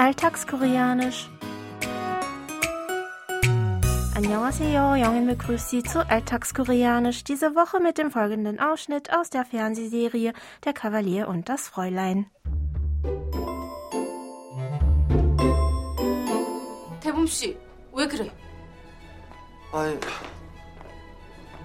[0.00, 1.28] Alltagskoreanisch.
[4.14, 10.32] Annyeonghaseyo, Jongin begrüßt Sie zu Alltagskoreanisch, diese Woche mit dem folgenden Ausschnitt aus der Fernsehserie
[10.64, 12.26] Der Kavalier und das Fräulein.
[17.00, 17.56] 대범 씨,
[17.92, 18.30] 왜 그래?
[19.72, 19.98] 아니,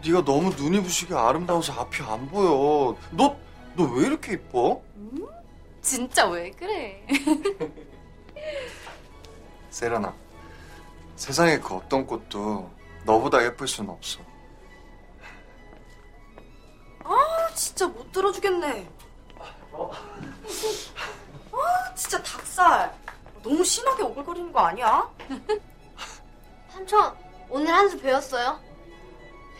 [0.05, 2.95] 네가 너무 눈이 부시게 아름다워서 앞이 안 보여.
[3.11, 3.35] 너,
[3.75, 4.81] 너 왜 이렇게 이뻐?
[5.81, 7.05] 진짜 왜 그래?
[9.76, 10.10] 세련아,
[11.16, 12.70] 세상에 그 어떤 꽃도
[13.04, 14.20] 너보다 예쁠 수는 없어.
[17.04, 18.88] 아 진짜 못 들어주겠네.
[21.52, 22.94] 아 진짜 닭살.
[23.42, 25.10] 너무 심하게 오글거리는 거 아니야?
[26.72, 27.14] 삼촌,
[27.50, 28.58] 오늘 한 수 배웠어요?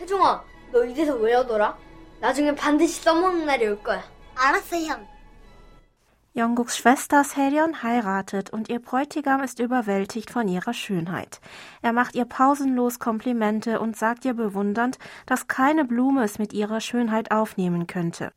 [0.00, 1.76] 혜종아, 너 이래서 외우더라?
[2.20, 4.02] 나중에 반드시 써먹는 날이 올 거야.
[4.34, 5.06] 알았어, 형.
[6.35, 11.41] Jongguks Schwester Seon heiratet und ihr Bräutigam ist überwältigt von ihrer Schönheit.
[11.81, 16.79] Er macht ihr pausenlos Komplimente und sagt ihr bewundernd, dass keine Blume es mit ihrer
[16.79, 18.31] Schönheit aufnehmen könnte.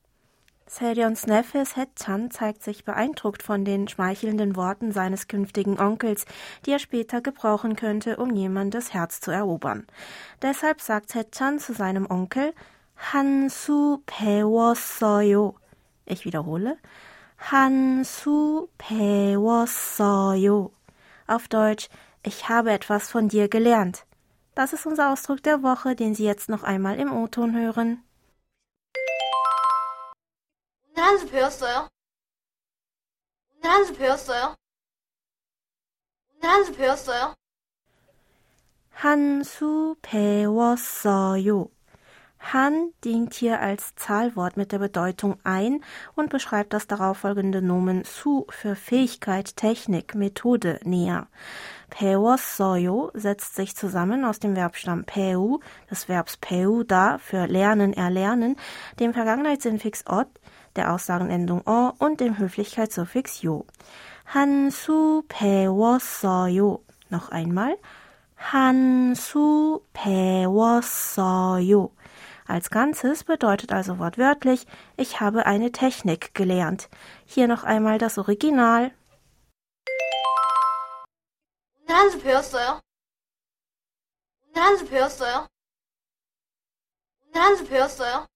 [0.67, 6.25] Seryons Neffe Setchan zeigt sich beeindruckt von den schmeichelnden Worten seines künftigen Onkels,
[6.67, 9.87] die er später gebrauchen könnte, um jemandes Herz zu erobern.
[10.43, 12.55] Deshalb sagt Setchan zu seinem Onkel
[13.13, 15.55] Hansu 배웠어요.
[16.07, 16.77] Ich wiederhole.
[17.39, 20.71] 한수 배웠어요.
[21.27, 21.89] Auf Deutsch,
[22.23, 24.07] ich habe etwas von dir gelernt.
[24.55, 28.03] Das ist unser Ausdruck der Woche, den Sie jetzt noch einmal im O-Ton hören.
[30.97, 31.89] 오늘 한 수 배웠어요?
[33.57, 34.55] 오늘 한 수 배웠어요?
[36.37, 37.35] 오늘 한 수 배웠어요?
[38.93, 41.69] 한수 배웠어요.
[42.40, 45.84] Han dient hier als Zahlwort mit der Bedeutung ein
[46.16, 51.28] und beschreibt das darauffolgende Nomen su für Fähigkeit, Technik, Methode näher.
[51.90, 55.60] Peos soyo setzt sich zusammen aus dem Verbstamm peu,
[55.92, 58.56] des Verbs peu da für lernen, erlernen,
[59.00, 60.28] dem Vergangenheitsinfix ot,
[60.76, 63.66] der Aussagenendung o und dem Höflichkeitssuffix yo.
[64.34, 66.84] Han su peos soyo.
[67.10, 67.76] Noch einmal.
[68.38, 71.92] Han su peos soyo.
[72.49, 74.67] Als Ganzes bedeutet also wortwörtlich,
[74.97, 76.89] ich habe eine Technik gelernt.
[77.27, 78.93] Hier noch einmal das Original.
[81.87, 82.81] 오늘 한 수 배웠어요?
[84.49, 85.47] 오늘 한 수 배웠어요?
[87.27, 88.27] 오늘 한 수 배웠어요?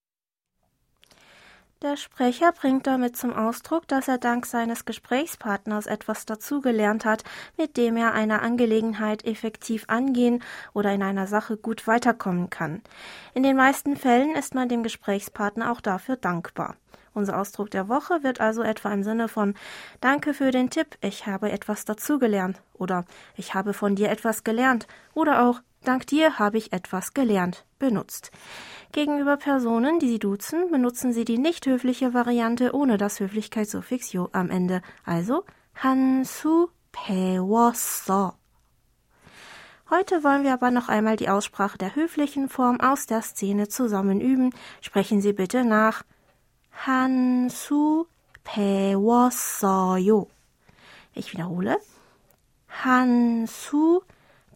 [1.84, 7.26] der Sprecher bringt damit zum Ausdruck, dass er dank seines Gesprächspartners etwas dazugelernt hat,
[7.58, 12.82] mit dem er eine Angelegenheit effektiv angehen oder in einer Sache gut weiterkommen kann.
[13.34, 16.78] In den meisten Fällen ist man dem Gesprächspartner auch dafür dankbar.
[17.14, 19.54] Unser Ausdruck der Woche wird also etwa im Sinne von
[20.00, 23.04] Danke für den Tipp, ich habe etwas dazugelernt oder
[23.36, 28.32] Ich habe von dir etwas gelernt oder auch Dank dir habe ich etwas gelernt benutzt.
[28.93, 34.29] Gegenüber Personen, die sie duzen, benutzen sie die nicht höfliche Variante ohne das Höflichkeitssuffix yo
[34.33, 35.45] am Ende, also
[35.75, 38.35] 한수 배웠어.
[39.91, 44.21] Heute wollen wir aber noch einmal die Aussprache der höflichen Form aus der Szene zusammen
[44.21, 44.51] üben.
[44.83, 46.03] Sprechen Sie bitte nach.
[46.85, 48.07] 한수
[48.45, 50.27] 배웠어요.
[51.15, 51.81] Ich wiederhole.
[52.67, 54.03] 한수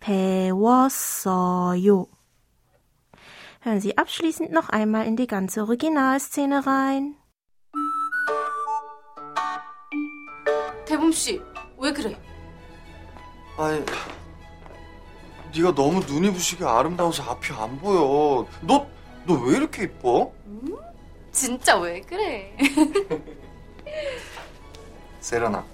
[0.01, 1.03] 배웠어요.
[3.62, 7.16] Hören Sie abschließend noch einmal in die ganze Originalszene rein.
[10.86, 11.42] 대범 씨,
[11.78, 12.18] 왜 그래?
[13.58, 13.84] 아니,
[15.54, 18.48] 네가 너무 눈이 부시게 아름다워서 앞이 안 보여.
[18.62, 18.88] 너,
[19.26, 20.32] 너 왜 이렇게 이뻐?
[21.34, 22.56] 진짜 왜 그래?
[25.20, 25.66] 세련아,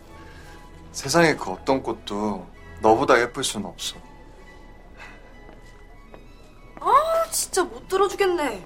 [0.91, 2.47] 세상에 그 어떤 꽃도
[2.81, 3.95] 너보다 예쁠 수는 없어.
[7.33, 8.63] 진짜 못 들어주겠네.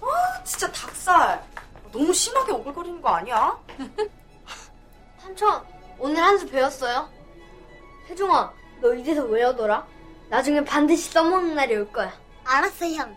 [0.00, 1.44] 아 진짜 닭살.
[1.92, 3.58] 너무 심하게 오글거리는 거 아니야?
[5.18, 5.62] 삼촌,
[5.98, 7.08] 오늘 한 수 배웠어요?
[8.08, 9.84] 혜종아, 너 이래서 외우더라?
[10.28, 12.12] 나중에 반드시 써먹는 날이 올 거야.
[12.44, 13.16] 알았어, 형.